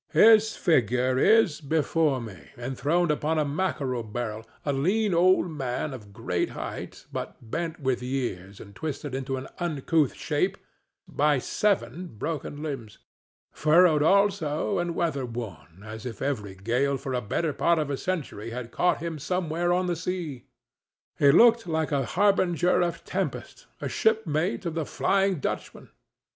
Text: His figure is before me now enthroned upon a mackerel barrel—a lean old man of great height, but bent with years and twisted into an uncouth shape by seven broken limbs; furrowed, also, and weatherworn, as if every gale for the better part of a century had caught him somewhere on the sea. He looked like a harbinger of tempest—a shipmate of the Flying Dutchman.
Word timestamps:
His 0.13 0.55
figure 0.55 1.19
is 1.19 1.61
before 1.61 2.19
me 2.19 2.49
now 2.57 2.63
enthroned 2.63 3.11
upon 3.11 3.37
a 3.37 3.45
mackerel 3.45 4.01
barrel—a 4.01 4.73
lean 4.73 5.13
old 5.13 5.51
man 5.51 5.93
of 5.93 6.11
great 6.11 6.49
height, 6.49 7.05
but 7.11 7.35
bent 7.39 7.79
with 7.79 8.01
years 8.01 8.59
and 8.59 8.73
twisted 8.75 9.13
into 9.13 9.37
an 9.37 9.47
uncouth 9.59 10.15
shape 10.15 10.57
by 11.07 11.37
seven 11.37 12.07
broken 12.17 12.63
limbs; 12.63 12.97
furrowed, 13.53 14.01
also, 14.01 14.79
and 14.79 14.95
weatherworn, 14.95 15.83
as 15.85 16.07
if 16.07 16.19
every 16.19 16.55
gale 16.55 16.97
for 16.97 17.13
the 17.13 17.21
better 17.21 17.53
part 17.53 17.77
of 17.77 17.91
a 17.91 17.95
century 17.95 18.49
had 18.49 18.71
caught 18.71 19.01
him 19.03 19.19
somewhere 19.19 19.71
on 19.71 19.85
the 19.85 19.95
sea. 19.95 20.47
He 21.19 21.29
looked 21.31 21.67
like 21.67 21.91
a 21.91 22.05
harbinger 22.07 22.81
of 22.81 23.05
tempest—a 23.05 23.87
shipmate 23.87 24.65
of 24.65 24.73
the 24.73 24.85
Flying 24.87 25.39
Dutchman. 25.39 25.89